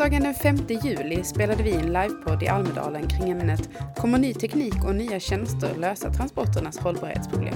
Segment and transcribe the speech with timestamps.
[0.00, 4.84] Onsdagen den 5 juli spelade vi en livepodd i Almedalen kring ämnet Kommer ny teknik
[4.84, 7.54] och nya tjänster lösa transporternas hållbarhetsproblem?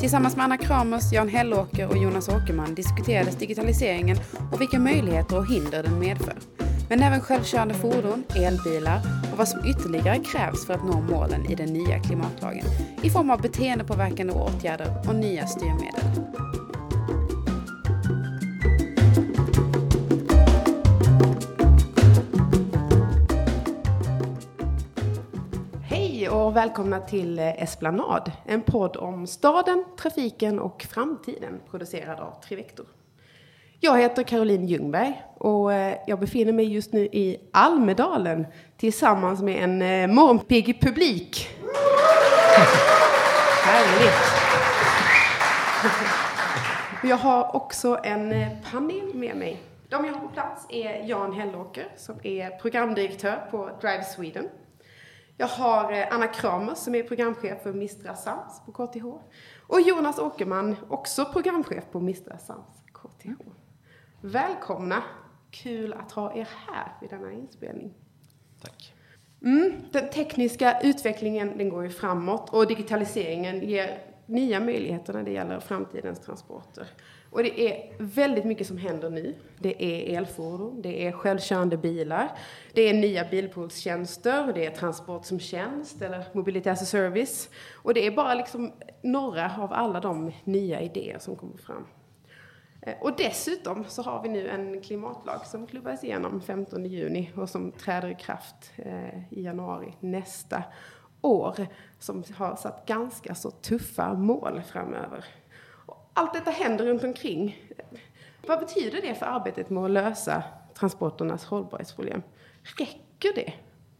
[0.00, 4.16] Tillsammans med Anna Kramers, Jan Hellåker och Jonas Åkerman diskuterades digitaliseringen
[4.52, 6.36] och vilka möjligheter och hinder den medför.
[6.88, 9.00] Men även självkörande fordon, elbilar
[9.32, 12.64] och vad som ytterligare krävs för att nå målen i den nya klimatlagen
[13.02, 16.28] i form av beteendepåverkande åtgärder och nya styrmedel.
[26.48, 32.86] Och välkomna till Esplanad, en podd om staden, trafiken och framtiden producerad av Trivector.
[33.80, 39.64] Jag heter Caroline Ljungberg och eh, jag befinner mig just nu i Almedalen tillsammans med
[39.64, 41.48] en eh, morgonpigg publik.
[43.64, 44.14] Härligt!
[47.08, 49.60] Jag har också en eh, panel med mig.
[49.88, 54.48] De jag har på plats är Jan Hellåker som är programdirektör på Drive Sweden.
[55.40, 59.04] Jag har Anna Kramer som är programchef för Mistra Sans på KTH.
[59.66, 63.42] Och Jonas Åkerman, också programchef på Mistra Sans KTH.
[64.20, 65.02] Välkomna!
[65.50, 67.94] Kul att ha er här vid denna inspelning.
[68.62, 68.94] Tack.
[69.42, 75.30] Mm, den tekniska utvecklingen den går ju framåt och digitaliseringen ger nya möjligheter när det
[75.30, 76.86] gäller framtidens transporter.
[77.30, 79.34] Och det är väldigt mycket som händer nu.
[79.58, 82.32] Det är elfordon, det är självkörande bilar,
[82.72, 87.50] det är nya bilpoolstjänster, det är transport som tjänst eller mobility as a service.
[87.74, 91.86] Och det är bara liksom några av alla de nya idéer som kommer fram.
[92.82, 97.48] Eh, och dessutom så har vi nu en klimatlag som klubbas igenom 15 juni och
[97.48, 100.62] som träder i kraft eh, i januari nästa
[101.20, 101.66] år.
[101.98, 105.24] Som har satt ganska så tuffa mål framöver.
[106.18, 107.56] Allt detta händer runt omkring.
[108.46, 110.42] Vad betyder det för arbetet med att lösa
[110.74, 112.22] transporternas hållbarhetsproblem?
[112.78, 113.52] Räcker det?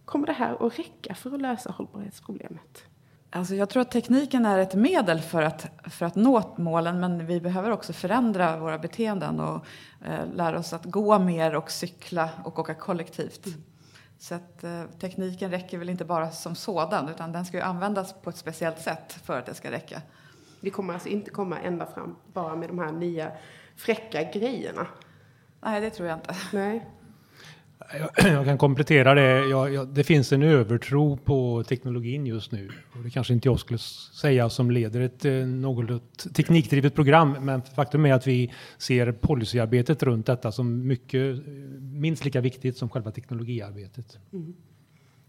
[0.05, 2.85] Kommer det här att räcka för att lösa hållbarhetsproblemet?
[3.31, 7.27] Alltså jag tror att tekniken är ett medel för att, för att nå målen men
[7.27, 9.67] vi behöver också förändra våra beteenden och
[10.07, 13.47] eh, lära oss att gå mer och cykla och åka kollektivt.
[13.47, 13.63] Mm.
[14.19, 18.15] Så att eh, tekniken räcker väl inte bara som sådan utan den ska ju användas
[18.23, 20.03] på ett speciellt sätt för att det ska räcka.
[20.61, 23.33] Vi kommer alltså inte komma ända fram bara med de här nya
[23.77, 24.87] fräcka grejerna?
[25.61, 26.37] Nej, det tror jag inte.
[26.53, 26.87] Nej.
[28.23, 29.49] Jag kan komplettera det.
[29.49, 32.69] Jag, jag, det finns en övertro på teknologin just nu.
[32.93, 37.37] Och det kanske inte jag skulle säga som leder ett eh, något teknikdrivet program.
[37.41, 42.77] Men faktum är att vi ser policyarbetet runt detta som mycket, eh, minst lika viktigt
[42.77, 44.19] som själva teknologiarbetet.
[44.33, 44.55] Mm.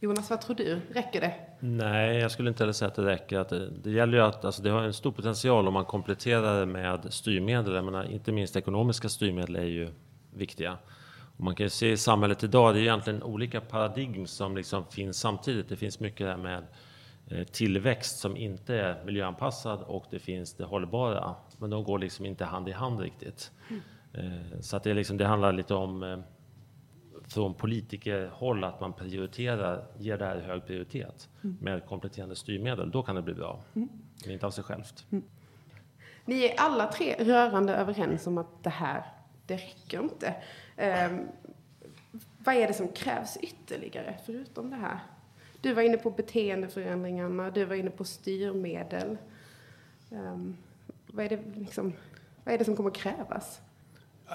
[0.02, 0.82] Jonas, vad tror du?
[0.92, 1.34] Räcker det?
[1.60, 3.40] Nej, jag skulle inte heller säga att det räcker.
[3.40, 6.60] Att det, det gäller ju att alltså det har en stor potential om man kompletterar
[6.60, 7.76] det med styrmedel.
[7.76, 9.90] Jag menar, inte minst ekonomiska styrmedel är ju
[10.34, 10.78] viktiga.
[11.38, 14.86] Och man kan ju se i samhället idag, det är egentligen olika paradigm som liksom
[14.86, 15.70] finns samtidigt.
[15.70, 16.64] Det finns mycket där med
[17.28, 21.36] eh, tillväxt som inte är miljöanpassad och det finns det hållbara.
[21.58, 23.52] Men de går liksom inte hand i hand riktigt.
[24.14, 24.62] Mm.
[24.62, 26.20] Så att det, liksom, det handlar lite om eh,
[27.30, 31.58] från politikerhåll att man prioriterar, ger det här hög prioritet mm.
[31.62, 32.92] med kompletterande styrmedel.
[32.92, 33.90] Då kan det bli bra, mm.
[34.24, 35.06] men inte av sig självt.
[35.12, 35.24] Mm.
[36.26, 39.04] Ni är alla tre rörande överens om att det här,
[39.46, 40.36] det räcker inte.
[41.12, 41.28] Um,
[42.38, 45.00] vad är det som krävs ytterligare förutom det här?
[45.62, 49.18] Du var inne på beteendeförändringarna, du var inne på styrmedel.
[50.10, 50.58] Um,
[51.08, 51.94] vad, är det liksom,
[52.44, 53.62] vad är det som kommer krävas?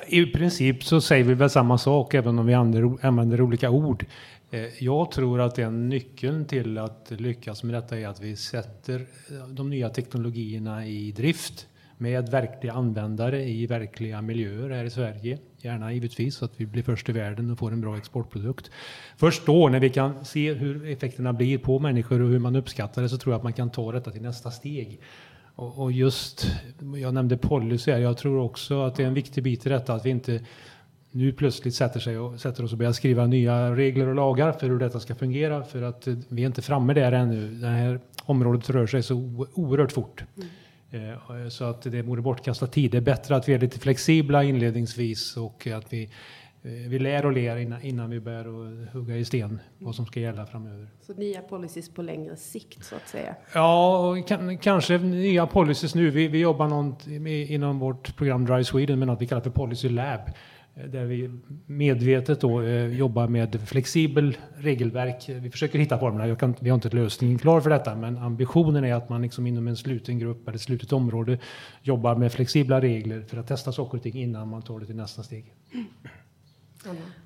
[0.06, 4.06] I princip så säger vi väl samma sak även om vi använder olika ord.
[4.50, 9.00] Eh, jag tror att en nyckeln till att lyckas med detta är att vi sätter
[9.00, 11.66] eh, de nya teknologierna i drift
[11.98, 15.38] med verkliga användare i verkliga miljöer här i Sverige.
[15.58, 18.70] Gärna givetvis så att vi blir först i världen och får en bra exportprodukt.
[19.16, 23.02] Först då när vi kan se hur effekterna blir på människor och hur man uppskattar
[23.02, 25.00] det så tror jag att man kan ta detta till nästa steg.
[25.54, 26.46] Och, och just,
[26.96, 29.94] jag nämnde policy här, jag tror också att det är en viktig bit i detta
[29.94, 30.40] att vi inte
[31.10, 34.68] nu plötsligt sätter, sig och, sätter oss och börjar skriva nya regler och lagar för
[34.68, 35.64] hur detta ska fungera.
[35.64, 37.50] För att eh, vi är inte framme där ännu.
[37.50, 40.24] Det här området rör sig så oerhört fort.
[40.36, 40.48] Mm.
[41.14, 42.90] Eh, så att det vore bortkastad tid.
[42.90, 46.10] Det är bättre att vi är lite flexibla inledningsvis och att vi,
[46.64, 50.20] vi lär och ler innan, innan vi börjar och hugga i sten vad som ska
[50.20, 50.88] gälla framöver.
[51.00, 53.34] Så nya policies på längre sikt så att säga?
[53.54, 54.16] Ja,
[54.60, 56.10] kanske nya policies nu.
[56.10, 56.96] Vi, vi jobbar någon,
[57.26, 60.20] inom vårt program Drive Sweden med något vi kallar för Policy Lab
[60.76, 61.30] Eh, där vi
[61.66, 65.28] medvetet då, eh, jobbar med flexibel regelverk.
[65.28, 66.36] Vi försöker hitta formerna.
[66.36, 69.68] Kan, vi har inte lösningen klar för detta, men ambitionen är att man liksom inom
[69.68, 71.38] en sluten grupp eller ett slutet område
[71.82, 74.96] jobbar med flexibla regler för att testa saker och ting innan man tar det till
[74.96, 75.52] nästa steg.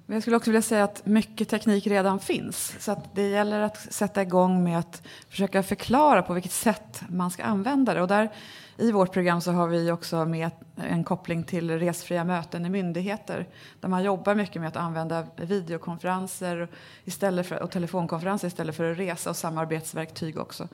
[0.06, 2.76] Men jag skulle också vilja säga att mycket teknik redan finns.
[2.78, 7.30] Så att det gäller att sätta igång med att försöka förklara på vilket sätt man
[7.30, 8.02] ska använda det.
[8.02, 8.30] Och där,
[8.76, 13.48] I vårt program så har vi också med en koppling till resfria möten i myndigheter.
[13.80, 16.68] Där man jobbar mycket med att använda videokonferenser
[17.04, 20.68] istället för, och telefonkonferenser istället för att resa och samarbetsverktyg också.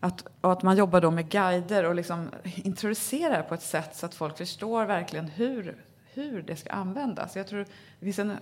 [0.00, 4.06] Att, och att man jobbar då med guider och liksom introducerar på ett sätt så
[4.06, 5.76] att folk förstår verkligen hur,
[6.14, 7.36] hur det ska användas.
[7.36, 7.66] Jag tror
[7.98, 8.36] det finns en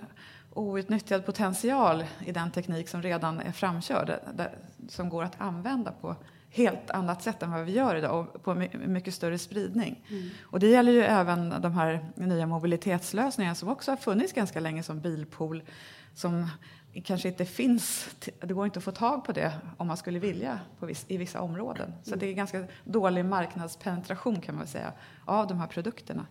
[0.54, 4.54] outnyttjad potential i den teknik som redan är framkörd, där,
[4.88, 6.16] som går att använda på
[6.50, 8.54] helt annat sätt än vad vi gör idag och på
[8.86, 10.06] mycket större spridning.
[10.08, 10.30] Mm.
[10.42, 14.82] Och det gäller ju även de här nya mobilitetslösningarna som också har funnits ganska länge
[14.82, 15.62] som bilpool
[16.14, 16.48] som
[17.04, 18.08] kanske inte finns,
[18.40, 21.40] det går inte att få tag på det om man skulle vilja viss, i vissa
[21.40, 21.92] områden.
[22.02, 24.92] Så det är ganska dålig marknadspenetration kan man säga
[25.24, 26.26] av de här produkterna.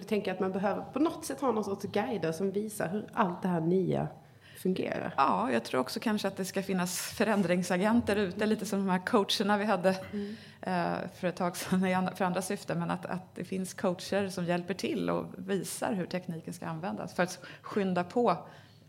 [0.00, 3.42] tänker att man behöver på något sätt ha någon sorts guider som visar hur allt
[3.42, 4.08] det här nya
[4.56, 5.14] fungerar?
[5.16, 9.06] Ja, jag tror också kanske att det ska finnas förändringsagenter ute, lite som de här
[9.06, 10.36] coacherna vi hade mm.
[10.60, 12.78] Eh, för ett tag sedan för andra syften.
[12.78, 17.14] Men att, att det finns coacher som hjälper till och visar hur tekniken ska användas
[17.14, 18.36] för att skynda på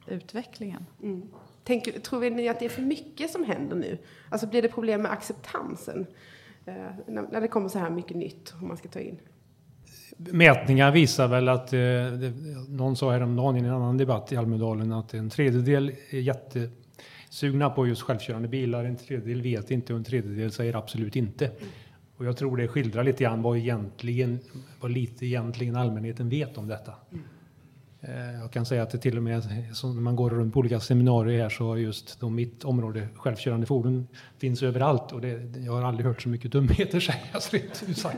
[0.08, 0.86] utvecklingen.
[1.04, 1.30] Mm.
[1.64, 3.98] Tänk, tror ni att det är för mycket som händer nu?
[4.30, 6.08] Alltså blir det problem med acceptansen
[6.66, 6.76] eh,
[7.08, 9.20] när, det kommer så här mycket nytt om man ska ta in?
[10.18, 12.34] Mätningar visar väl att, eh, det,
[12.70, 17.88] någon sa häromdagen i en annan debatt i Almedalen att en tredjedel är jättesugna på
[17.88, 21.52] just självkörande bilar, en tredjedel vet inte och en tredjedel säger absolut inte.
[22.18, 24.40] Och jag tror det skildrar lite grann vad, egentligen,
[24.82, 26.94] vad lite egentligen allmänheten vet om detta.
[27.12, 27.24] Mm.
[28.08, 29.46] Eh, jag kan säga att det till och med
[29.84, 33.66] när man går runt på olika seminarier här så har just då mitt område självkörande
[33.66, 34.08] fordon
[34.38, 38.18] finns överallt och det, jag har aldrig hört så mycket dumheter sägas rent ut sagt.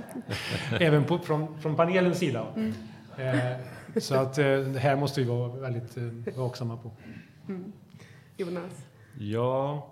[0.79, 2.45] Även på, från, från panelens sida.
[2.55, 2.73] Mm.
[3.17, 3.57] Eh,
[3.99, 5.97] så att eh, det här måste vi vara väldigt
[6.35, 6.91] vaksamma på.
[7.49, 7.71] Mm.
[8.37, 8.85] Jonas?
[9.19, 9.87] Ja,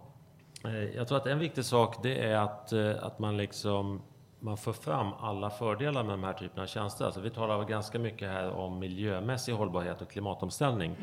[0.96, 4.02] jag tror att en viktig sak det är att, att man liksom
[4.46, 7.06] man får fram alla fördelar med de här typerna av tjänster.
[7.06, 10.96] Alltså vi talar ganska mycket här om miljömässig hållbarhet och klimatomställning.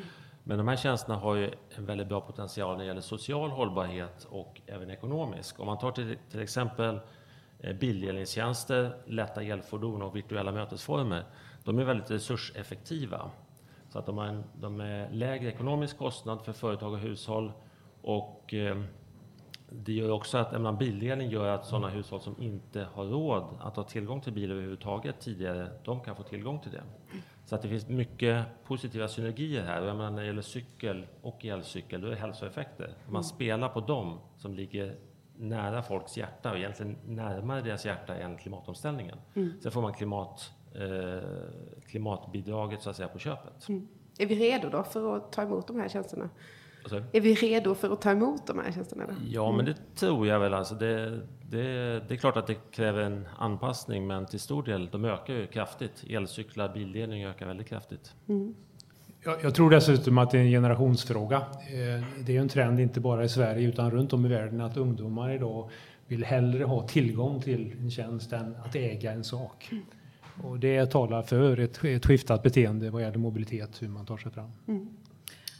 [0.44, 4.26] Men de här tjänsterna har ju en väldigt bra potential när det gäller social hållbarhet
[4.30, 5.60] och även ekonomisk.
[5.60, 7.00] Om man tar till, till exempel
[7.60, 11.24] eh, bildelningstjänster, lätta elfordon och virtuella mötesformer.
[11.64, 13.30] De är väldigt resurseffektiva.
[13.88, 17.52] Så att de har en de är lägre ekonomisk kostnad för företag och hushåll
[18.02, 18.82] och eh,
[19.74, 23.76] det gör också att menar, bildelning gör att sådana hushåll som inte har råd att
[23.76, 26.82] ha tillgång till bil överhuvudtaget tidigare, de kan få tillgång till det.
[27.44, 29.82] Så att det finns mycket positiva synergier här.
[29.82, 32.86] Och jag menar, när det gäller cykel och elcykel, då är det hälsoeffekter.
[32.86, 33.22] Om man mm.
[33.22, 34.96] spelar på dem som ligger
[35.36, 39.18] nära folks hjärta och egentligen närmare deras hjärta än klimatomställningen.
[39.34, 39.52] Mm.
[39.62, 41.28] Sen får man klimat, eh,
[41.86, 43.68] klimatbidraget så att säga på köpet.
[43.68, 43.88] Mm.
[44.18, 46.30] Är vi redo då för att ta emot de här tjänsterna?
[46.82, 47.02] Alltså.
[47.12, 49.04] Är vi redo för att ta emot de här tjänsterna?
[49.28, 49.56] Ja, mm.
[49.56, 50.54] men det tror jag väl.
[50.54, 51.20] Alltså det,
[51.50, 51.62] det,
[52.08, 55.46] det är klart att det kräver en anpassning, men till stor del, de ökar ju
[55.46, 56.04] kraftigt.
[56.08, 58.14] Elcyklar, bildelning ökar väldigt kraftigt.
[58.28, 58.54] Mm.
[59.24, 61.36] Jag, jag, tror dessutom att det är en generationsfråga.
[61.36, 64.76] Eh, det är en trend inte bara i Sverige utan runt om i världen att
[64.76, 65.70] ungdomar idag
[66.06, 69.68] vill hellre ha tillgång till en tjänst än att äga en sak.
[69.72, 69.84] Mm.
[70.42, 74.32] Och det talar för ett, ett skiftat beteende vad gäller mobilitet, hur man tar sig
[74.32, 74.50] fram.
[74.68, 74.88] Mm.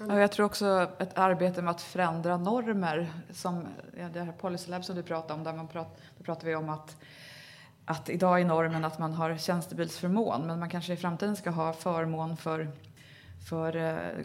[0.08, 3.66] Ja, jag tror också ett arbete med att förändra normer, som
[4.12, 6.68] det här Policy Lab som du pratade om, där man prat, där pratar vi om
[6.68, 6.96] att
[7.84, 11.72] att idag är normen att man har tjänstebilsförmån, men man kanske i framtiden ska ha
[11.72, 12.70] förmån för,
[13.48, 14.24] för eh,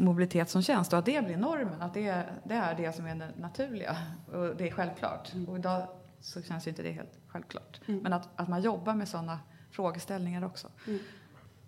[0.00, 3.14] mobilitet som tjänst och att det blir normen, att det, det är det som är
[3.14, 3.96] det naturliga
[4.32, 5.32] och det är självklart.
[5.34, 5.48] Mm.
[5.48, 5.86] Och idag
[6.20, 7.80] så känns inte det helt självklart.
[7.86, 8.00] Mm.
[8.00, 9.38] Men att, att man jobbar med sådana
[9.70, 10.68] frågeställningar också.
[10.86, 11.00] Mm.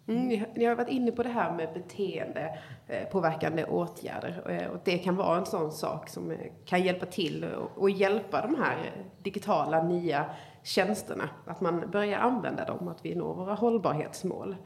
[0.09, 4.99] Mm, ni, har varit inne på det här med beteendepåverkande eh, åtgärder eh, och det
[4.99, 7.45] kan vara en sån sak som eh, kan hjälpa till
[7.77, 8.77] och hjälpa de här
[9.23, 10.25] digitala nya
[10.63, 11.29] tjänsterna.
[11.47, 14.57] Att man börjar använda dem, att vi når våra hållbarhetsmål.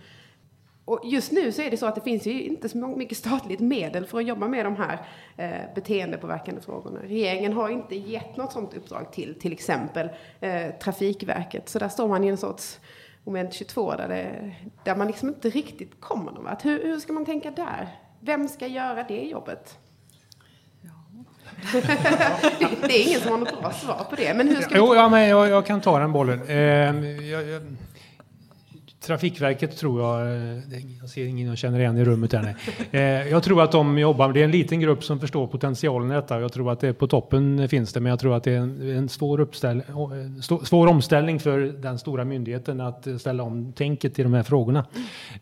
[0.84, 3.60] Och just nu så är det så att det finns ju inte så mycket statligt
[3.60, 7.00] medel för att jobba med de här eh, beteendepåverkande frågorna.
[7.02, 10.08] Regeringen har inte gett något sådant uppdrag till till exempel
[10.40, 11.68] eh, Trafikverket.
[11.68, 12.80] Så där står man i en sorts
[13.26, 14.54] moment 22 där, det,
[14.84, 16.64] där man liksom inte riktigt kommer någon vart.
[16.64, 17.88] Hur, hur ska man tänka där?
[18.20, 19.78] Vem ska göra det jobbet?
[22.82, 24.34] det, är ingen som har något bra svar på det.
[24.34, 26.42] Men hur ska jo, ja, men jag, jag, kan ta den bollen.
[26.48, 26.56] Eh,
[27.30, 27.62] jag, jag,
[29.06, 30.62] Trafikverket tror jag, eh,
[31.00, 32.42] jag ser ingen jag känner igen i rummet här.
[32.42, 33.02] Nej.
[33.02, 36.14] Eh, jag tror att de jobbar, det är en liten grupp som förstår potentialen i
[36.14, 36.40] detta.
[36.40, 38.58] Jag tror att det är på toppen finns det, men jag tror att det är
[38.58, 44.18] en, en svår, uppställ, eh, svår omställning för den stora myndigheten att ställa om tänket
[44.18, 44.84] i de här frågorna.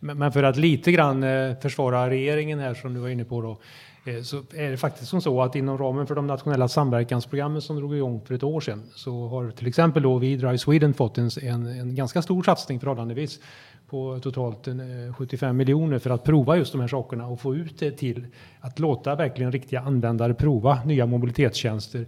[0.00, 1.24] Men för att lite grann
[1.62, 3.58] försvara regeringen här som du var inne på då,
[4.04, 7.76] Eh, så är det faktiskt som så att inom ramen för de nationella samverkansprogrammen som
[7.76, 11.18] drog igång för ett år sedan så har till exempel då vi Drive Sweden fått
[11.18, 13.40] en, en, en ganska stor satsning förhållandevis
[13.88, 14.74] på totalt eh,
[15.16, 18.26] 75 miljoner för att prova just de här sakerna och få ut det till
[18.60, 22.06] att låta verkligen riktiga användare prova nya mobilitetstjänster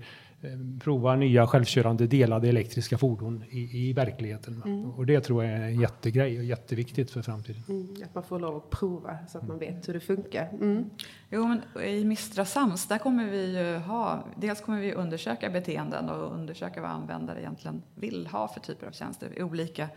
[0.81, 4.62] prova nya självkörande delade elektriska fordon i, i verkligheten.
[4.66, 4.90] Mm.
[4.90, 7.62] Och det tror jag är en jättegrej och jätteviktigt för framtiden.
[7.69, 10.49] Mm, att man får lov att prova så att man vet hur det funkar.
[10.52, 10.90] Mm.
[11.31, 16.09] Jo, men I Mistra Sams där kommer vi ju ha, dels kommer vi undersöka beteenden
[16.09, 19.88] och undersöka vad användare egentligen vill ha för typer av tjänster i olika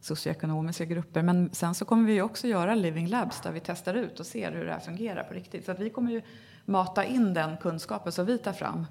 [0.00, 1.22] socioekonomiska grupper.
[1.22, 4.52] Men sen så kommer vi också göra living labs där vi testar ut och ser
[4.52, 5.64] hur det här fungerar på riktigt.
[5.64, 6.22] Så att vi kommer ju
[6.64, 8.86] mata in den kunskapen som vi tar fram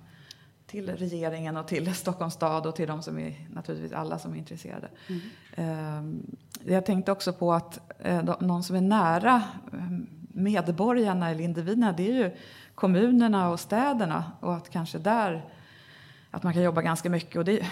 [0.68, 4.38] till regeringen och till Stockholms stad och till de som är naturligtvis alla som är
[4.38, 4.90] intresserade.
[5.08, 6.24] Mm.
[6.66, 9.44] Jag tänkte också på att eh, någon som är nära
[9.74, 12.32] ehm, medborgarna eller individerna det är ju
[12.76, 15.46] kommunerna och städerna och att kanske där
[16.32, 17.68] att man kan jobba ganska mycket och det,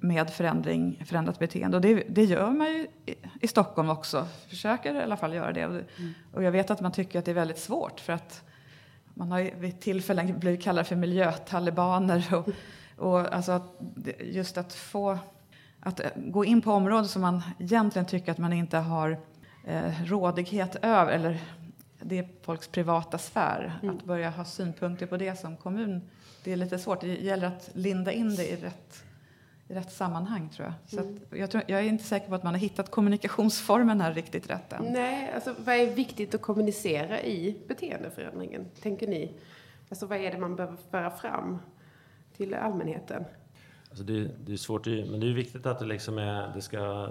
[0.00, 1.76] med förändring, förändrat beteende.
[1.76, 5.52] Och det, det gör man ju i, i, Stockholm också, försöker i alla fall göra
[5.52, 5.62] det.
[5.62, 5.84] Mm.
[6.32, 8.45] och jag vet att man tycker att det är väldigt svårt för att
[9.16, 12.34] man har vid tillfällen blivit kallade för miljötalibaner.
[12.34, 12.48] Och,
[12.96, 13.80] och alltså att,
[14.20, 15.18] just att få
[15.80, 19.18] att eh, gå in på områden som man egentligen tycker att man inte har
[19.64, 21.38] eh, rådighet över, eller
[22.00, 23.78] det är folks privata sfär.
[23.82, 23.96] Mm.
[23.96, 26.10] Att börja ha synpunkter på det som kommun,
[26.44, 27.00] det är lite svårt.
[27.00, 29.05] Det gäller att linda in det i rätt
[29.68, 30.74] i rätt sammanhang tror jag.
[30.90, 31.20] Så mm.
[31.30, 34.72] jag, tror, jag, är inte säker på att man har hittat kommunikationsformen här riktigt rätt
[34.72, 34.84] än.
[34.84, 39.32] Nej, alltså vad är viktigt att kommunicera i beteendeförändringen, tänker ni?
[39.88, 41.58] Alltså vad är det man behöver föra fram
[42.36, 43.24] till allmänheten?
[43.88, 47.08] Alltså det, det är svårt, men det är viktigt att det, liksom är, det ska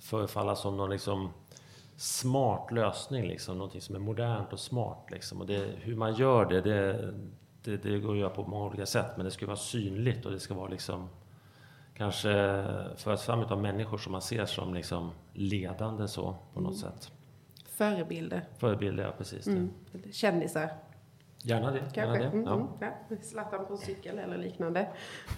[0.00, 1.30] förefalla som någon liksom
[1.96, 5.10] smart lösning, liksom, någonting som är modernt och smart.
[5.10, 5.40] Liksom.
[5.40, 7.14] Och det, hur man gör det, det,
[7.62, 10.32] det, det går att göra på många olika sätt, men det ska vara synligt och
[10.32, 11.08] det ska vara liksom
[11.96, 12.28] kanske
[12.96, 16.92] föras fram av människor som man ser som liksom ledande så på något mm.
[16.92, 17.12] sätt.
[17.68, 18.44] Förebilder.
[18.58, 19.46] Förebilder, ja precis.
[19.46, 19.70] Mm.
[20.12, 20.70] Kändisar.
[21.46, 21.78] Gärna det.
[21.78, 22.00] Kanske.
[22.00, 22.24] Gärna det.
[22.24, 22.68] Mm, ja.
[23.10, 23.16] Ja.
[23.22, 24.88] Zlatan på cykel eller liknande.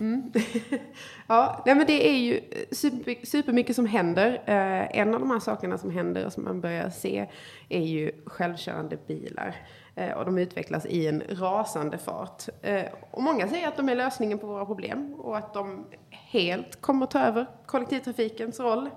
[0.00, 0.32] Mm.
[1.26, 4.42] ja, nej, men det är ju super, supermycket som händer.
[4.46, 7.28] Eh, en av de här sakerna som händer och som man börjar se
[7.68, 9.56] är ju självkörande bilar.
[9.98, 12.48] Eh, och de utvecklas i en rasande fart.
[12.62, 16.80] Eh, och många säger att de är lösningen på våra problem och att de helt
[16.80, 18.90] kommer att ta över kollektivtrafikens roll.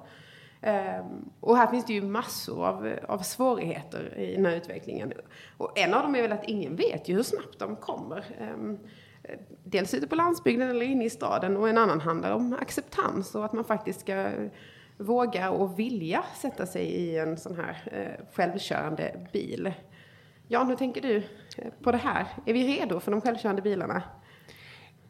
[0.61, 1.05] Eh,
[1.39, 5.13] och här finns det ju massor av, av svårigheter i den här utvecklingen.
[5.57, 8.25] Och en av dem är väl att ingen vet ju hur snabbt de kommer.
[9.63, 13.45] Dels ute på landsbygden eller inne i staden och en annan handlar om acceptans och
[13.45, 14.31] att man faktiskt ska
[14.97, 17.77] våga och vilja sätta sig i en sån här
[18.33, 19.73] självkörande bil.
[20.51, 21.23] Jan, hur tänker du eh,
[21.83, 22.27] på det här?
[22.45, 24.03] Är vi redo för de självkörande bilarna?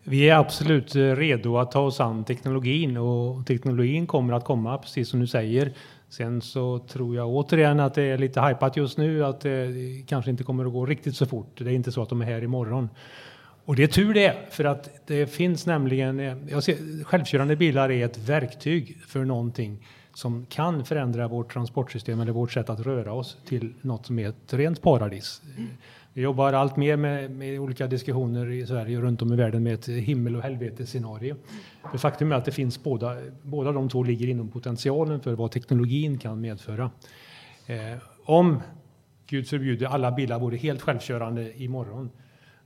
[0.03, 4.77] Vi är absolut eh, redo att ta oss an teknologin och teknologin kommer att komma
[4.77, 5.74] precis som du säger.
[6.10, 10.05] Sen så tror jag återigen att det är lite hypat just nu att eh, det
[10.07, 11.51] kanske inte kommer att gå riktigt så fort.
[11.57, 12.89] Det är inte så att de är här imorgon.
[13.65, 16.19] Och det är tur det, för att det finns nämligen,
[16.50, 22.32] jag ser, självkörande bilar är ett verktyg för någonting som kan förändra vårt transportsystem eller
[22.32, 25.41] vårt sätt att röra oss till något som är ett rent paradis.
[26.13, 29.63] Vi jobbar allt mer med, med, olika diskussioner i Sverige och runt om i världen
[29.63, 31.36] med ett himmel och helvetesscenario.
[31.91, 35.51] För faktum är att det finns båda, båda de två ligger inom potentialen för vad
[35.51, 36.91] teknologin kan medföra.
[37.65, 38.62] Eh, om,
[39.27, 42.10] Gud förbjude, alla bilar vore helt självkörande imorgon,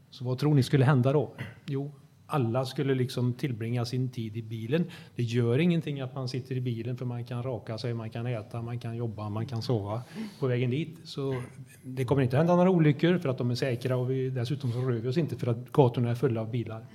[0.09, 1.33] så vad tror ni skulle hända då?
[1.65, 1.91] Jo,
[2.27, 4.85] alla skulle liksom tillbringa sin tid i bilen.
[5.15, 8.27] Det gör ingenting att man sitter i bilen för man kan raka sig, man kan
[8.27, 10.01] äta, man kan jobba, man kan sova
[10.39, 10.97] på vägen dit.
[11.03, 11.41] Så
[11.83, 14.81] det kommer inte hända några olyckor för att de är säkra och vi, dessutom så
[14.81, 16.85] rör vi oss inte för att gatorna är fulla av bilar.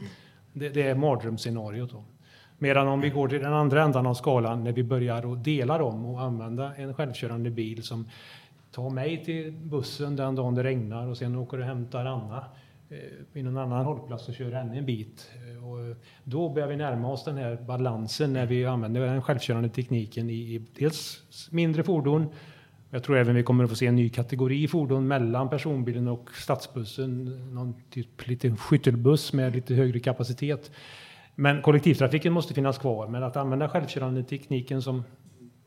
[0.53, 1.91] Det, det är mardrömsscenariot.
[1.91, 2.05] Då.
[2.59, 5.79] Medan om vi går till den andra ändan av skalan när vi börjar att dela
[5.79, 8.09] dem och använda en självkörande bil som
[8.71, 12.45] tar mig till bussen den dagen det regnar och sen åker och hämtar Anna
[12.93, 12.97] Eh,
[13.33, 15.31] vid någon annan hållplats och kör ännu en bit.
[15.35, 19.69] Eh, och då börjar vi närma oss den här balansen när vi använder den självkörande
[19.69, 22.27] tekniken i dels mindre fordon.
[22.91, 26.31] Jag tror även vi kommer att få se en ny kategori fordon mellan personbilen och
[26.35, 27.25] stadsbussen.
[27.55, 30.71] Någon typ liten skyttelbuss med lite högre kapacitet.
[31.35, 33.09] Men kollektivtrafiken måste finnas kvar.
[33.09, 35.03] Men att använda självkörande tekniken som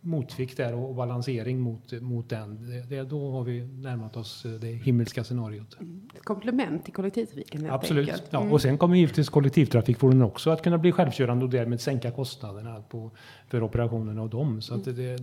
[0.05, 2.69] motvikt där och balansering mot, mot den.
[2.69, 5.77] Det, det, då har vi närmat oss det himmelska scenariot.
[5.79, 6.10] Mm.
[6.24, 8.10] Komplement till kollektivtrafiken Absolut.
[8.10, 8.27] enkelt.
[8.29, 8.53] Ja, Mm.
[8.53, 13.12] och sen kommer givetvis kollektivtrafikfordonen också att kunna bli självkörande och därmed sänka kostnaderna på,
[13.48, 14.62] för operationen av dem.
[14.62, 15.17] Så att det, det,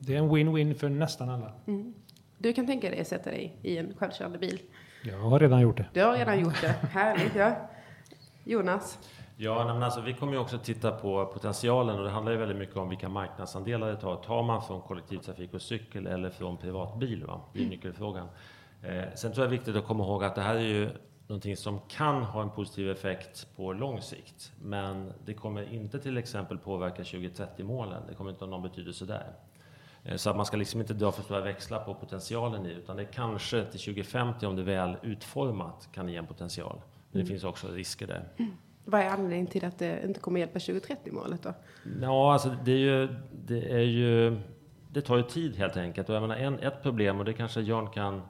[0.00, 1.52] det är en win-win för nästan alla.
[1.66, 1.94] Mm.
[2.38, 4.58] Du kan tänka dig att sätta dig i en självkörande bil.
[5.04, 5.86] Jag har redan gjort det.
[5.92, 6.68] Du har redan gjort det.
[6.88, 7.56] Härligt, ja.
[8.44, 8.98] Jonas?
[9.44, 12.56] Ja, men alltså, vi kommer ju också titta på potentialen och det handlar ju väldigt
[12.58, 14.16] mycket om vilka marknadsandelar det tar.
[14.16, 17.24] Tar man från kollektivtrafik och cykel eller från privatbil?
[17.24, 17.40] Va?
[17.52, 18.28] Det är nyckelfrågan.
[18.82, 20.90] Eh, sen tror jag det är viktigt att komma ihåg att det här är ju
[21.26, 24.52] någonting som kan ha en positiv effekt på lång sikt.
[24.60, 28.02] Men det kommer inte till exempel påverka 2030-målen.
[28.08, 29.26] Det kommer inte ha någon betydelse där.
[30.04, 32.96] Eh, Så att man ska liksom inte dra för stora växlar på potentialen i utan
[32.96, 36.80] det kanske till 2050 om det är väl utformat kan ge en potential.
[37.10, 38.28] Men det finns också risker där.
[38.84, 41.54] Vad är anledningen till att det inte kommer hjälpa 2030-målet då?
[42.02, 44.40] Ja, alltså det är ju, det är ju,
[44.90, 46.08] det tar ju tid helt enkelt.
[46.08, 48.22] Och jag menar en, ett problem, och det kanske Jan kan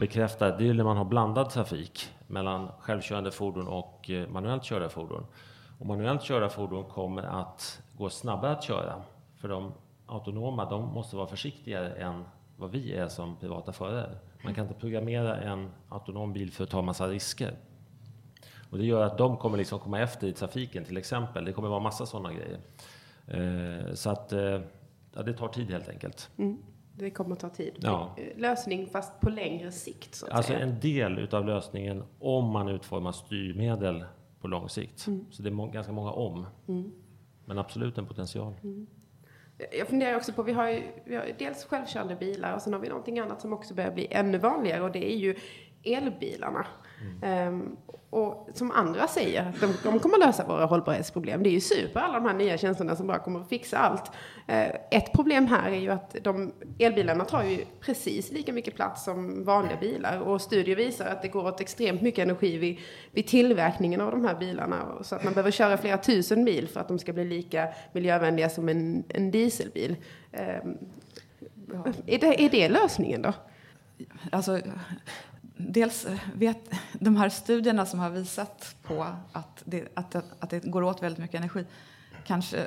[0.00, 4.64] bekräfta, det är ju när man har blandad trafik mellan självkörande fordon och eh, manuellt
[4.64, 5.26] körda fordon.
[5.78, 9.02] Och manuellt körda fordon kommer att gå snabbare att köra,
[9.36, 9.72] för de
[10.06, 12.24] autonoma, de måste vara försiktigare än
[12.56, 14.18] vad vi är som privata förare.
[14.44, 17.54] Man kan inte programmera en autonom bil för att ta massa risker.
[18.70, 21.44] Och det gör att de kommer liksom komma efter i trafiken till exempel.
[21.44, 22.58] Det kommer vara massa sådana grejer.
[23.26, 24.60] Eh, så att eh,
[25.14, 26.30] ja, det tar tid helt enkelt.
[26.38, 26.58] Mm.
[26.96, 27.72] Det kommer att ta tid.
[27.78, 28.14] Ja.
[28.16, 30.64] Eh, Lösning fast på längre sikt så att Alltså säga.
[30.64, 34.04] en del utav lösningen om man utformar styrmedel
[34.40, 34.98] på lång sikt.
[35.30, 36.46] Så det är må- ganska många om.
[37.44, 38.54] Men absolut en potential.
[39.78, 42.80] Jag funderar också på, vi har ju vi har dels självkörande bilar och sen har
[42.80, 45.36] vi någonting annat som också börjar bli ännu vanligare och det är ju
[45.84, 46.66] elbilarna.
[47.22, 47.76] Ehm,
[48.10, 51.42] och som andra säger, de, de kommer lösa våra hållbarhetsproblem.
[51.42, 54.10] Det är ju super, alla de här nya tjänsterna som bara kommer att fixa allt.
[54.46, 59.04] Eh, ett problem här är ju att de, elbilarna tar ju precis lika mycket plats
[59.04, 62.78] som vanliga bilar och studier visar att det går åt extremt mycket energi vid,
[63.12, 64.76] vid tillverkningen av de här bilarna.
[65.02, 68.48] Så att man behöver köra flera tusen mil för att de ska bli lika miljövänliga
[68.48, 69.96] som en, en dieselbil.
[70.32, 70.78] Ehm,
[72.06, 73.32] är, det, är det lösningen då?
[74.32, 74.60] Alltså,
[75.58, 80.82] dels vet de här studierna som har visat på att det, att, att det går
[80.82, 81.64] åt väldigt mycket energi
[82.28, 82.66] kanske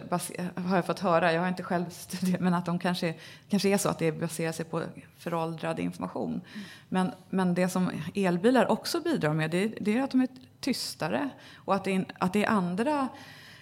[0.55, 3.15] har jag fått höra, jag har inte själv studerat, men att de kanske,
[3.49, 4.83] kanske är så att det baserar sig på
[5.17, 6.41] föråldrad information.
[6.89, 10.27] Men, men det som elbilar också bidrar med det, det är att de är
[10.59, 13.07] tystare och att det är, att det är andra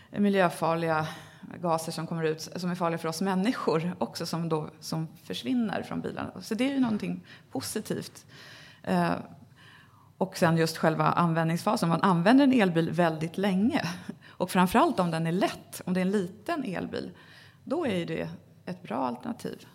[0.10, 1.08] miljöfarliga
[1.62, 5.84] gaser som kommer ut som är farliga för oss människor också som, då, som försvinner
[5.84, 6.32] från bilarna.
[6.42, 8.26] Så det är ju någonting positivt.
[8.84, 9.14] Eh,
[10.18, 11.90] och sen just själva användningsfasen.
[11.90, 13.82] Man använder en elbil väldigt länge.
[14.30, 17.12] Och framförallt om den är lätt, om det är en liten elbil,
[17.64, 18.30] då är det
[18.66, 19.68] ett bra alternativ.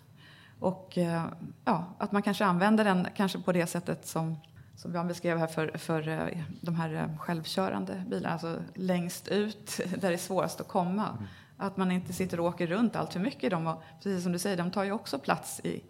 [0.59, 1.23] Och eh,
[1.65, 4.37] ja, att man kanske använder den kanske på det sättet som,
[4.75, 10.09] som Jan beskrev här för, för eh, de här självkörande bilarna, alltså längst ut där
[10.09, 11.17] det är svårast att komma.
[11.57, 13.67] Att man inte sitter och åker runt allt för mycket i dem.
[13.67, 15.83] Och precis som du säger, de tar ju också plats i,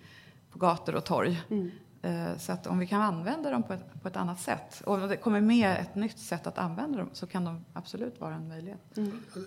[0.52, 1.42] på gator och torg.
[1.50, 1.58] Eh,
[2.38, 5.08] Så att om vi kan använda dem på ett, på ett annat sätt och om
[5.08, 8.48] det kommer med ett nytt sätt att använda dem så kan de absolut vara en
[8.48, 8.80] möjlighet.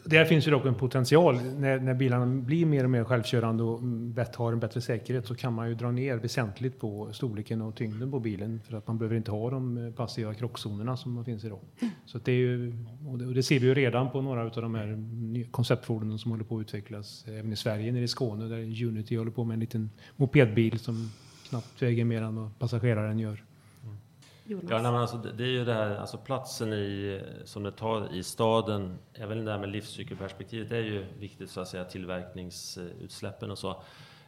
[0.05, 1.35] Där finns ju dock en potential.
[1.35, 5.35] När, när bilarna blir mer och mer självkörande och mm, har en bättre säkerhet så
[5.35, 8.99] kan man ju dra ner väsentligt på storleken och tyngden på bilen för att man
[8.99, 11.61] behöver inte ha de eh, passiva krockzonerna som finns idag.
[12.05, 14.43] Så att det, är ju, och det, och det ser vi ju redan på några
[14.43, 14.99] av de här
[15.51, 19.31] konceptfordonen som håller på att utvecklas även i Sverige, nere i Skåne där Unity håller
[19.31, 21.11] på med en liten mopedbil som
[21.49, 23.45] knappt väger mer än vad passageraren gör.
[24.45, 24.65] Jonas?
[24.71, 28.15] Ja, nej, men alltså, det, är ju det här, alltså platsen i, som det tar
[28.15, 33.51] i staden, även det här med livscykelperspektivet, det är ju viktigt så att säga, tillverkningsutsläppen
[33.51, 33.83] och så.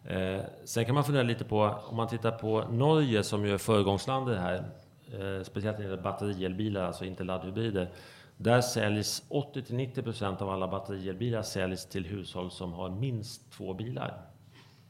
[0.05, 3.59] Eh, sen kan man fundera lite på, om man tittar på Norge som ju är
[3.59, 7.91] föregångsland i det här, eh, speciellt när det gäller batterielbilar, alltså inte laddhybrider.
[8.37, 14.23] Där säljs 80-90% av alla batterielbilar säljs till hushåll som har minst två bilar.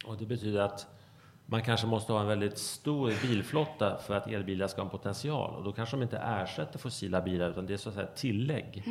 [0.06, 0.86] Och det betyder att
[1.50, 5.54] man kanske måste ha en väldigt stor bilflotta för att elbilar ska ha en potential.
[5.54, 8.84] Och då kanske de inte ersätter fossila bilar utan det är så att säga tillägg.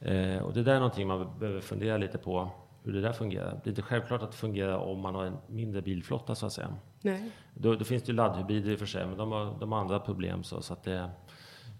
[0.00, 2.50] Eh, och det där är någonting man behöver fundera lite på
[2.82, 3.60] hur det där fungerar.
[3.64, 6.52] Det är inte självklart att det fungerar om man har en mindre bilflotta så att
[6.52, 6.76] säga.
[7.00, 7.30] Nej.
[7.54, 9.80] Då, då finns det ju laddhybrider i och för sig, men de har, de har
[9.80, 10.44] andra problem.
[10.44, 11.10] Så, så att det,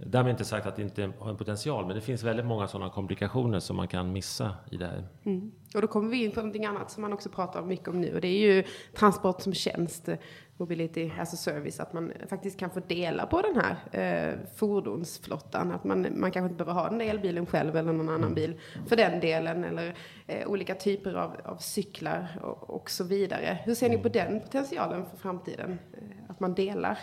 [0.06, 2.90] Därmed inte sagt att det inte har en potential, men det finns väldigt många sådana
[2.90, 5.04] komplikationer som man kan missa i det här.
[5.24, 5.52] Mm.
[5.74, 8.14] Och då kommer vi in på någonting annat som man också pratar mycket om nu
[8.14, 10.08] och det är ju transport som tjänst,
[10.56, 15.72] mobility as a service, att man faktiskt kan få dela på den här eh, fordonsflottan.
[15.72, 18.60] Att man, man kanske inte behöver ha den där elbilen själv eller någon annan bil
[18.86, 19.94] för den delen eller
[20.26, 23.58] eh, olika typer av, av cyklar och, och, så vidare.
[23.64, 25.78] Hur ser ni på den potentialen för framtiden?
[25.92, 26.98] Eh, att man delar?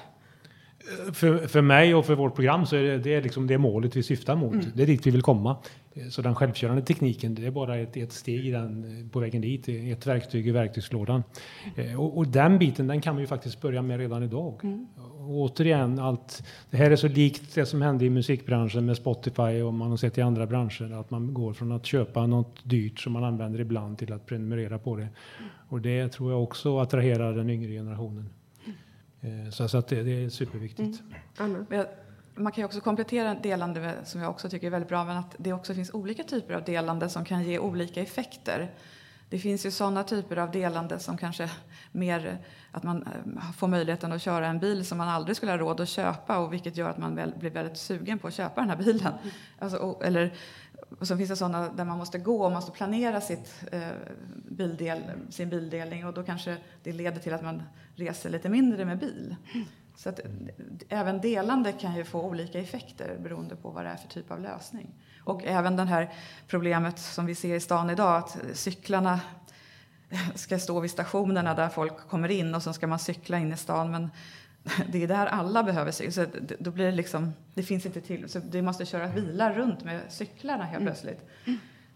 [1.14, 3.96] För, för mig och för vårt program så är det, det är liksom det målet
[3.96, 4.54] vi syftar mot.
[4.54, 4.66] Mm.
[4.74, 5.58] Det är dit vi vill komma.
[6.10, 10.08] Så den självkörande tekniken, det är bara ett, ett steg den, på vägen dit, ett
[10.08, 11.24] verktyg i verktygslådan.
[11.76, 12.00] Mm.
[12.00, 14.60] Och, och, den biten, den kan vi ju faktiskt börja med redan idag.
[14.64, 14.88] Mm.
[14.96, 19.62] Och återigen, allt, det här är så likt det som hände i musikbranschen med Spotify
[19.62, 23.00] och man har sett i andra branscher, att man går från att köpa något dyrt
[23.00, 25.02] som man använder ibland till att prenumerera på det.
[25.02, 25.50] Mm.
[25.70, 28.30] Och det tror jag också attraherar den yngre generationen.
[29.26, 31.04] Eh, så, så att det, det, är superviktigt.
[31.40, 31.66] Mm.
[32.36, 35.36] Man kan ju också komplettera delande som jag också tycker är väldigt bra, men att
[35.38, 38.72] det också finns olika typer av delande som kan ge olika effekter.
[39.30, 41.50] Det finns ju sådana typer av delande som kanske
[41.92, 42.38] mer
[42.72, 45.80] att man eh, får möjligheten att köra en bil som man aldrig skulle ha råd
[45.80, 48.70] att köpa och vilket gör att man väl, blir väldigt sugen på att köpa den
[48.70, 49.14] här bilen.
[49.22, 49.34] Mm.
[49.60, 50.34] Alltså, eller
[51.00, 53.90] och så finns det sådana där man måste gå och måste planera sitt, eh,
[54.50, 57.64] bildel, sin bildelning och då kanske det leder till att man
[57.96, 59.36] reser lite mindre med bil.
[59.96, 60.26] Så att, eh,
[60.90, 64.42] även delande kan ju få olika effekter beroende på vad det är för typ av
[64.42, 64.94] lösning.
[65.24, 66.14] Och även det här
[66.48, 69.20] problemet som vi ser i stan idag att cyklarna
[70.36, 73.58] ska stå vid stationerna där folk kommer in och så ska man cykla in i
[73.58, 73.92] stan.
[73.92, 74.10] Men
[74.92, 76.12] det är där alla behöver cykla.
[76.12, 76.26] Så
[76.60, 78.30] då blir det liksom, det finns inte till.
[78.30, 80.94] Så det måste köra bilar runt med cyklarna helt mm.
[80.94, 81.26] plötsligt.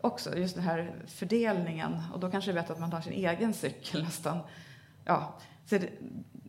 [0.02, 2.02] Också just den här fördelningen.
[2.14, 4.40] Och då kanske det är bättre att man tar sin egen cykel nästan.
[5.06, 5.90] Ja, så det,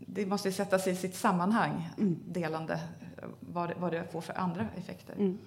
[0.06, 2.18] det måste sättas i sitt sammanhang, mm.
[2.26, 2.80] delande,
[3.40, 5.14] vad det, vad det får för andra effekter.
[5.14, 5.38] Mm.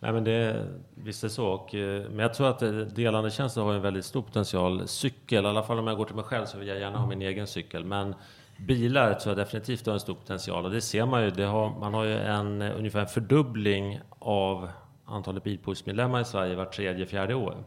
[0.00, 1.46] Nej, men det, visst är det så.
[1.46, 4.88] Och, eh, men jag tror att eh, delande tjänster har en väldigt stor potential.
[4.88, 7.06] Cykel, i alla fall om jag går till mig själv så vill jag gärna ha
[7.06, 7.84] min egen cykel.
[7.84, 8.14] Men
[8.56, 11.44] bilar tror jag definitivt har en stor potential och det ser man ju.
[11.44, 14.68] Har, man har ju en, ungefär en fördubbling av
[15.04, 17.64] antalet bilpoolsmedlemmar i Sverige var tredje, fjärde år.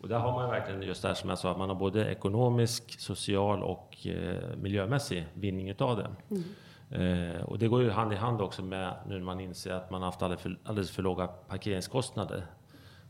[0.00, 2.10] Och där har man verkligen just det här som jag sa, att man har både
[2.10, 6.10] ekonomisk, social och eh, miljömässig vinning utav det.
[6.30, 6.44] Mm.
[6.90, 9.90] Eh, och det går ju hand i hand också med nu när man inser att
[9.90, 12.46] man har haft alldeles för, alldeles för låga parkeringskostnader.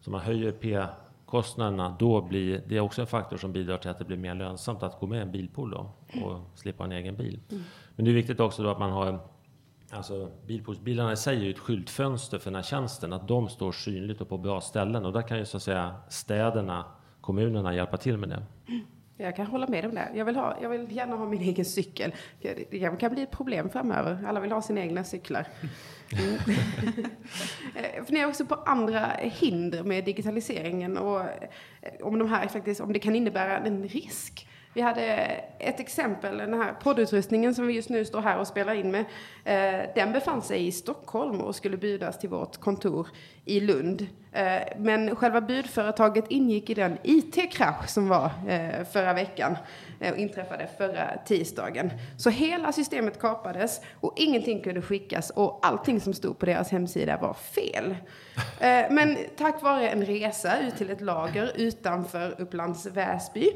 [0.01, 0.83] Så man höjer P
[1.29, 4.83] kostnaderna, då blir det också en faktor som bidrar till att det blir mer lönsamt
[4.83, 5.91] att gå med i en bilpool då,
[6.25, 7.41] och slippa en egen bil.
[7.51, 7.62] Mm.
[7.97, 9.21] Men det är viktigt också då att man har
[9.91, 13.73] Alltså bilpoolsbilarna i sig är ju ett skyltfönster för den här tjänsten, att de står
[13.73, 16.85] synligt och på bra ställen och där kan ju så att säga städerna,
[17.21, 18.43] kommunerna hjälpa till med det.
[19.17, 20.09] Jag kan hålla med om det.
[20.14, 22.14] Jag vill, ha, jag vill gärna ha min egen cykel.
[22.71, 24.25] Det kan bli ett problem framöver.
[24.27, 25.49] Alla vill ha sina egna cyklar.
[26.12, 26.38] Mm.
[27.97, 31.27] Jag Funderar också på andra hinder med digitaliseringen och eh,
[32.01, 35.03] om, de här faktiskt, om det kan innebära en risk vi hade
[35.59, 39.05] ett exempel, den här poddutrustningen som vi just nu står här och spelar in med.
[39.44, 43.09] Eh, den befann sig i Stockholm och skulle bjudas till vårt kontor
[43.49, 44.07] i Lund.
[44.33, 49.57] Eh, men själva budföretaget ingick i den IT-krasch som var eh, förra veckan
[50.01, 51.91] eh, och inträffade förra tisdagen.
[52.17, 57.17] Så hela systemet kapades och ingenting kunde skickas och allting som stod på deras hemsida
[57.17, 57.97] var fel.
[58.91, 63.51] Men tack vare en resa ut till ett lager utanför Upplands Väsby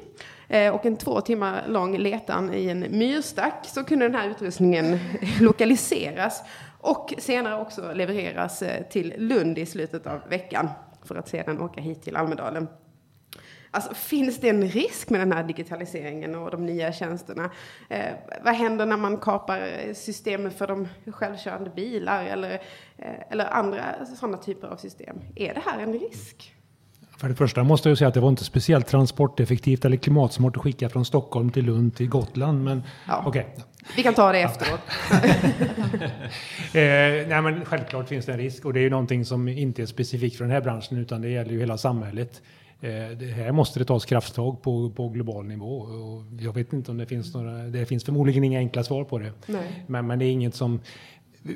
[0.73, 4.99] och en två timmar lång letan i en myrstack så kunde den här utrustningen
[5.41, 6.43] lokaliseras
[6.83, 10.69] och senare också levereras eh, till Lund i slutet av veckan
[11.03, 12.69] för att sedan åka hit till Almedalen.
[13.75, 17.51] Alltså, finns det en risk med den här digitaliseringen och de nya tjänsterna?
[17.91, 18.15] Eh,
[18.45, 22.53] vad händer när man kapar eh, systemet för de självkörande bilar eller,
[22.99, 25.17] eh, eller andra sådana typer av system?
[25.37, 26.55] Är det här en risk?
[27.23, 30.63] För det första måste jag säga att det var inte speciellt transporteffektivt eller klimatsmart att
[30.63, 32.65] skicka från Stockholm till Lund till Gotland.
[32.65, 33.27] Men ja.
[33.27, 33.45] Okay.
[33.97, 34.81] Vi kan ta det efteråt.
[36.73, 39.83] eh, nej, men självklart finns det en risk och det är ju någonting som inte
[39.83, 42.43] är specifikt för den här branschen utan det gäller ju hela samhället.
[42.81, 45.77] Eh, det här måste det tas krafttag på, på global nivå.
[45.79, 49.19] Och jag vet inte om det finns några, det finns förmodligen inga enkla svar på
[49.19, 49.33] det.
[49.87, 50.81] Men, men det är inget som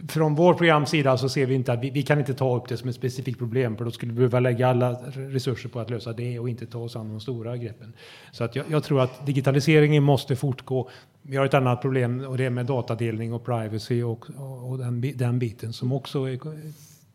[0.09, 2.77] från vår programsida så ser vi inte att vi, vi, kan inte ta upp det
[2.77, 6.13] som ett specifikt problem för då skulle vi behöva lägga alla resurser på att lösa
[6.13, 7.93] det och inte ta oss an de stora greppen.
[8.33, 10.91] Så att jag, jag, tror att digitaliseringen måste fortgå.
[11.23, 14.79] Vi har ett annat problem och det är med datadelning och privacy och, och, och
[14.79, 16.39] den, den, biten som också är,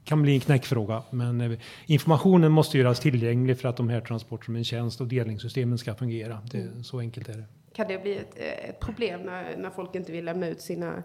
[0.03, 1.03] kan bli en knäckfråga.
[1.09, 5.07] Men eh, informationen måste göras tillgänglig för att de här transport som en tjänst och
[5.07, 6.41] delningssystemen ska fungera.
[6.51, 7.45] Det, så enkelt är det.
[7.75, 11.03] Kan det bli ett, eh, ett problem när, när folk inte vill lämna ut sina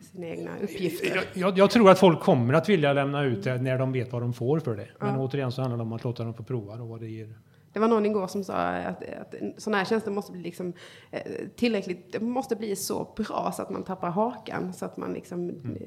[0.00, 1.20] sina egna uppgifter.
[1.34, 4.22] Jag, jag, tror att folk kommer att vilja lämna ut det när de vet vad
[4.22, 4.88] de får för det.
[5.00, 5.20] Men ja.
[5.20, 7.38] återigen så handlar det om att låta dem få prova då, vad det ger.
[7.72, 10.72] Det var någon igår som sa att, att sådana här tjänster måste bli liksom,
[11.10, 11.20] eh,
[11.56, 14.72] tillräckligt, det måste bli så bra så att man tappar hakan.
[14.72, 15.78] Så att man liksom, mm.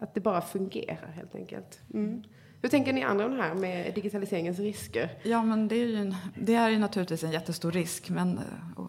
[0.00, 1.80] att det bara fungerar helt enkelt.
[1.94, 2.22] Mm.
[2.66, 5.10] Hur tänker ni andra om det här med digitaliseringens risker?
[5.22, 8.40] Ja, men det är ju, en, det är ju naturligtvis en jättestor risk men,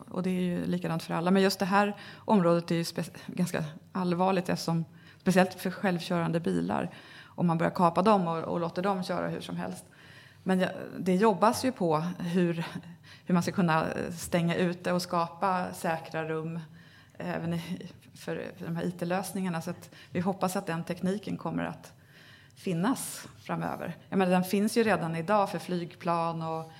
[0.09, 1.31] och det är ju likadant för alla.
[1.31, 2.85] Men just det här området är ju
[3.27, 4.85] ganska allvarligt eftersom,
[5.21, 6.89] speciellt för självkörande bilar,
[7.23, 9.85] om man börjar kapa dem och, och låter dem köra hur som helst.
[10.43, 10.65] Men
[10.99, 12.65] det jobbas ju på hur,
[13.25, 16.59] hur man ska kunna eh, stänga ute och skapa säkra rum
[17.17, 17.59] eh, även
[18.15, 19.61] för, för de här IT-lösningarna.
[19.61, 19.73] Så
[20.11, 21.93] vi hoppas att den tekniken kommer att
[22.57, 23.97] finnas framöver.
[24.09, 26.71] Jag menar, den finns ju redan idag för flygplan och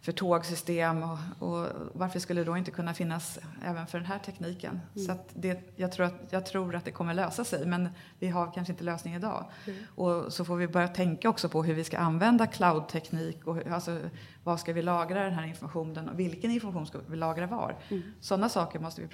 [0.00, 4.18] för tågsystem och, och varför skulle det då inte kunna finnas även för den här
[4.18, 4.80] tekniken?
[4.94, 5.06] Mm.
[5.06, 8.52] Så det, jag, tror att, jag tror att det kommer lösa sig men vi har
[8.52, 9.44] kanske inte lösning idag.
[9.66, 9.78] Mm.
[9.94, 14.00] Och så får vi börja tänka också på hur vi ska använda cloudteknik och alltså,
[14.44, 17.76] vad ska vi lagra den här informationen och vilken information ska vi lagra var?
[17.88, 18.02] Mm.
[18.20, 19.08] Sådana saker måste vi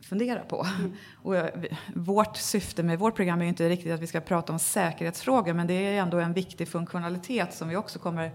[0.00, 0.66] fundera på.
[0.78, 0.92] Mm.
[1.22, 1.34] Och
[1.94, 5.66] vårt syfte med vårt program är inte riktigt att vi ska prata om säkerhetsfrågor men
[5.66, 8.30] det är ändå en viktig funktionalitet som vi också kommer,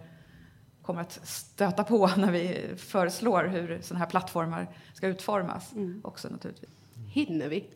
[0.81, 5.73] kommer att stöta på när vi föreslår hur sådana här plattformar ska utformas.
[5.73, 6.01] Mm.
[6.03, 6.69] också naturligtvis.
[7.13, 7.69] Hinner vi?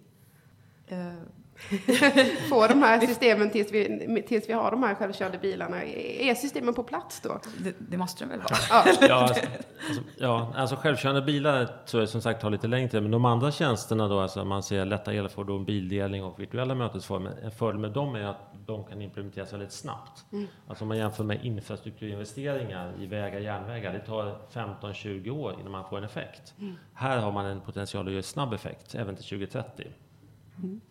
[2.49, 5.83] Få de här systemen tills vi, tills vi har de här självkörande bilarna.
[5.83, 7.39] Är systemen på plats då?
[7.57, 8.57] Det, det måste de väl vara?
[8.69, 9.45] Ja, ja, alltså,
[9.87, 13.01] alltså, ja, alltså självkörande bilar tror jag som sagt tar lite längre tid.
[13.01, 17.33] Men de andra tjänsterna då, alltså man ser lätta elfordon, bildelning och virtuella mötesformer.
[17.43, 20.25] En fördel med dem är att de kan implementeras väldigt snabbt.
[20.31, 20.47] Mm.
[20.67, 23.93] Alltså om man jämför med infrastrukturinvesteringar i vägar, järnvägar.
[23.93, 26.53] Det tar 15-20 år innan man får en effekt.
[26.59, 26.75] Mm.
[26.93, 29.87] Här har man en potential att göra snabb effekt, även till 2030.
[30.57, 30.81] Mm.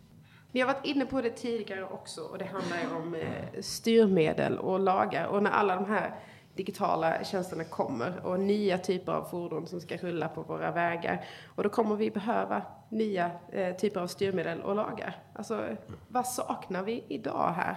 [0.51, 4.79] Vi har varit inne på det tidigare också och det handlar om eh, styrmedel och
[4.79, 5.25] lagar.
[5.25, 6.15] Och när alla de här
[6.55, 11.25] digitala tjänsterna kommer och nya typer av fordon som ska rulla på våra vägar.
[11.55, 15.15] Och då kommer vi behöva nya eh, typer av styrmedel och lagar.
[15.33, 15.65] Alltså,
[16.07, 17.75] vad saknar vi idag här?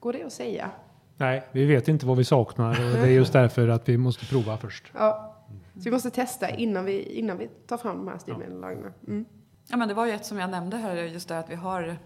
[0.00, 0.70] Går det att säga?
[1.16, 4.26] Nej, vi vet inte vad vi saknar och det är just därför att vi måste
[4.26, 4.92] prova först.
[4.94, 5.36] Ja,
[5.74, 8.92] så vi måste testa innan vi, innan vi tar fram de här styrmedlen och lagarna.
[9.08, 9.24] Mm.
[9.68, 11.96] Ja, men det var ju ett som jag nämnde här, just det att vi har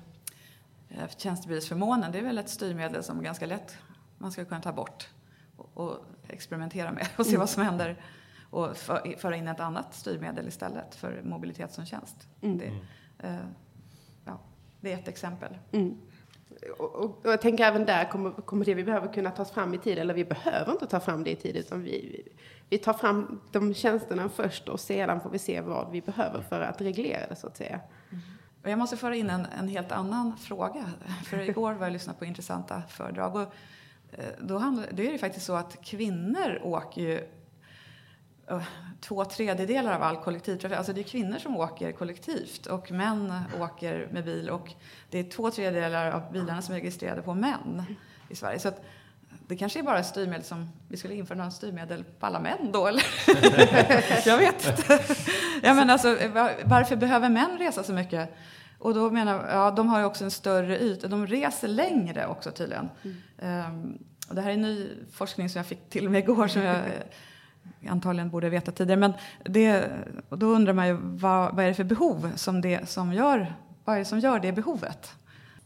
[0.88, 2.12] eh, tjänstebilsförmånen.
[2.12, 3.78] Det är väl ett styrmedel som ganska lätt
[4.18, 5.08] man ska kunna ta bort
[5.56, 5.96] och,
[6.28, 7.40] experimentera med och se mm.
[7.40, 8.02] vad som händer
[8.50, 12.28] och för, föra in ett annat styrmedel istället för mobilitet som tjänst.
[12.40, 12.58] Mm.
[12.58, 12.66] Det,
[13.26, 13.36] eh,
[14.24, 14.40] ja,
[14.80, 15.58] det är ett exempel.
[15.72, 15.96] Mm.
[16.78, 19.74] Och, och, och, jag tänker även där kommer, kommer det vi behöver kunna tas fram
[19.74, 22.22] i tid, eller vi behöver inte ta fram det i tid, utan vi,
[22.68, 26.60] vi tar fram de tjänsterna först och sedan får vi se vad vi behöver för
[26.60, 27.80] att reglera det så att säga.
[28.10, 28.22] Mm.
[28.62, 30.84] Och jag måste föra in en, en, helt annan fråga.
[31.24, 33.36] För igår var jag lyssnade på intressanta föredrag.
[33.36, 33.54] Och
[34.12, 37.20] eh, då, handlade, då är det faktiskt så att kvinnor åker ju
[38.48, 38.62] eh,
[39.00, 40.78] två tredjedelar av all kollektivtrafik.
[40.78, 44.50] Alltså det är kvinnor som åker kollektivt och män åker med bil.
[44.50, 44.72] Och
[45.10, 47.82] det är två tredjedelar av bilarna som är registrerade på män
[48.28, 48.58] i Sverige.
[48.58, 48.82] Så att
[49.46, 52.86] det kanske är bara styrmedel som vi skulle införa några styrmedel på alla män då,
[52.86, 53.04] eller?
[54.28, 55.00] jag vet inte.
[55.62, 56.08] ja, men alltså,
[56.64, 58.30] varför behöver män resa så mycket?
[58.78, 61.08] Och då menar ja, de har ju också en större yta.
[61.08, 62.88] De reser längre också tydligen.
[63.02, 63.72] Mm.
[63.72, 66.82] Um, och det här är ny forskning som jag fick till mig igår som jag
[67.88, 69.00] antagligen borde veta tidigare.
[69.00, 69.12] Men
[69.44, 69.90] det,
[70.28, 73.54] och då undrar man ju vad, vad är det för behov som, det, som, gör,
[73.84, 75.12] vad är det som gör det behovet?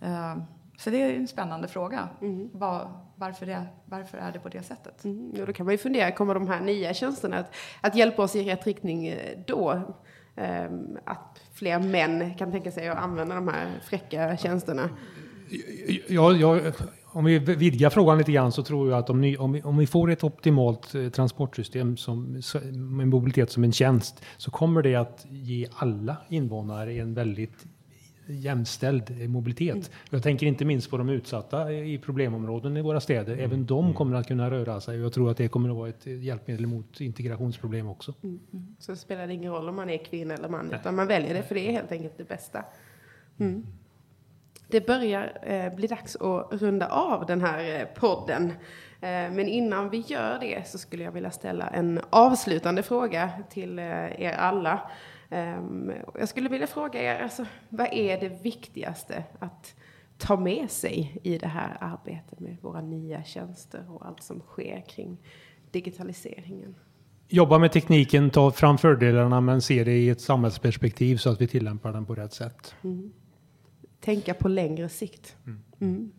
[0.02, 0.36] Uh,
[0.78, 2.08] så det är en spännande fråga.
[2.20, 2.50] Mm.
[2.52, 5.04] Var, varför, det, varför är det på det sättet?
[5.04, 5.30] Mm.
[5.40, 8.36] Och då kan man ju fundera, kommer de här nya tjänsterna att, att hjälpa oss
[8.36, 9.82] i rätt riktning eh, då?
[10.36, 14.90] Um, att fler män kan tänka sig att använda de här fräcka tjänsterna?
[16.08, 16.60] Ja, ja,
[17.12, 19.76] om vi vidgar frågan lite grann så tror jag att om, ni, om, vi, om
[19.76, 24.96] vi får ett optimalt eh, transportsystem som, med mobilitet som en tjänst så kommer det
[24.96, 27.66] att ge alla invånare en väldigt
[28.30, 29.74] jämställd mobilitet.
[29.74, 29.88] Mm.
[30.10, 33.32] Jag tänker inte minst på de utsatta i problemområden i våra städer.
[33.32, 33.44] Mm.
[33.44, 33.94] Även de mm.
[33.94, 36.66] kommer att kunna röra sig och jag tror att det kommer att vara ett hjälpmedel
[36.66, 38.14] mot integrationsproblem också.
[38.22, 38.40] Mm.
[38.78, 41.42] Så spelar det ingen roll om man är kvinna eller man, utan man väljer det
[41.42, 42.64] för det är helt enkelt det bästa.
[43.38, 43.66] Mm.
[44.68, 48.52] Det börjar eh, bli dags att runda av den här eh, podden.
[49.00, 53.78] Eh, men innan vi gör det så skulle jag vilja ställa en avslutande fråga till
[53.78, 54.90] eh, er alla.
[55.30, 59.74] Um, jag skulle vilja fråga er, alltså, vad är det viktigaste att
[60.18, 64.84] ta med sig i det här arbetet med våra nya tjänster och allt som sker
[64.88, 65.18] kring
[65.70, 66.74] digitaliseringen?
[67.28, 71.46] Jobba med tekniken, ta fram fördelarna men se det i ett samhällsperspektiv så att vi
[71.46, 72.74] tillämpar den på rätt sätt.
[72.84, 73.12] Mm.
[74.00, 75.36] tänka på längre sikt.
[75.80, 76.12] Mm.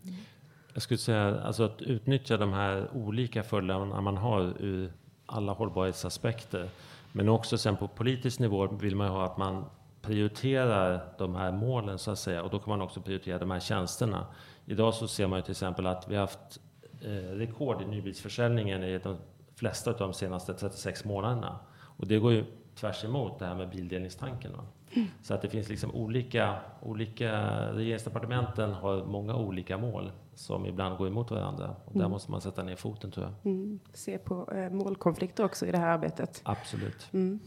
[0.72, 4.92] Jag skulle säga alltså att utnyttja de här olika fördelarna man har ur
[5.26, 6.68] alla hållbarhetsaspekter.
[7.12, 9.64] Men också sen på politisk nivå vill man ju ha att man
[10.02, 13.60] prioriterar de här målen så att säga och då kan man också prioritera de här
[13.60, 14.26] tjänsterna.
[14.66, 16.60] Idag så ser man ju till exempel att vi har haft
[17.00, 19.16] eh, rekord i nybilsförsäljningen i de
[19.54, 21.58] flesta av de senaste 36 månaderna.
[21.74, 24.52] Och det går ju tvärs emot det här med bildelningstanken.
[24.90, 25.08] Mm.
[25.22, 27.32] Så att det finns liksom olika, olika,
[27.72, 31.76] regeringsdepartementen har många olika mål som ibland går emot varandra.
[31.84, 32.10] Och där mm.
[32.10, 33.52] måste man sätta ner foten tror jag.
[33.52, 33.80] Mm.
[33.92, 36.40] Se på eh, målkonflikter också i det här arbetet.
[36.44, 37.08] Absolut.
[37.12, 37.40] Mm.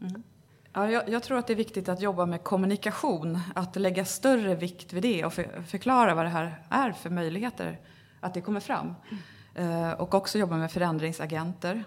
[0.00, 0.22] mm.
[0.74, 4.54] Ja, jag, jag, tror att det är viktigt att jobba med kommunikation, att lägga större
[4.54, 7.80] vikt vid det och för, förklara vad det här är för möjligheter,
[8.20, 8.94] att det kommer fram.
[9.54, 9.82] Mm.
[9.82, 11.84] Eh, och också jobba med förändringsagenter.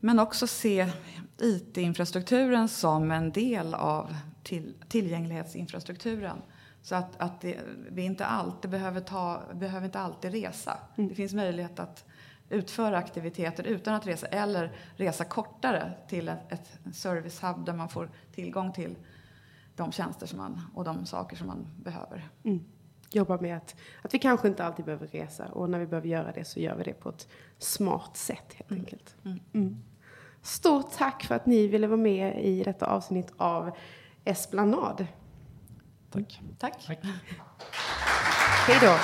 [0.00, 0.92] Men också se
[1.38, 6.42] IT-infrastrukturen som en del av till, tillgänglighetsinfrastrukturen.
[6.82, 7.58] Så att, att det,
[7.90, 10.78] vi inte alltid behöver, ta, behöver inte alltid resa.
[10.96, 11.08] Mm.
[11.08, 12.04] Det finns möjlighet att
[12.48, 18.10] utföra aktiviteter utan att resa eller resa kortare till ett, ett servicehub där man får
[18.34, 18.96] tillgång till
[19.76, 22.28] de tjänster som man, och de saker som man behöver.
[22.42, 22.64] Mm.
[23.12, 26.32] Jobba med att, att vi kanske inte alltid behöver resa och när vi behöver göra
[26.32, 28.80] det så gör vi det på ett smart sätt helt mm.
[28.80, 29.16] enkelt.
[29.24, 29.40] Mm.
[29.52, 29.82] mm.
[30.42, 33.70] Stort tack för att ni ville vara med i detta avsnitt av
[34.24, 35.06] Esplanad.
[36.12, 36.40] Tack.
[36.58, 36.86] Tack.
[36.86, 36.98] Tack.
[38.66, 38.96] Hej då.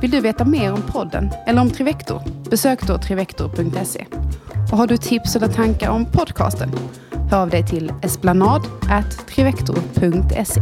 [0.00, 2.22] Vill du veta mer om podden eller om Trivector?
[2.50, 4.06] Besök då trivector.se.
[4.72, 6.70] Och har du tips eller tankar om podcasten?
[7.30, 10.60] Hör av dig till esplanad.trivector.se.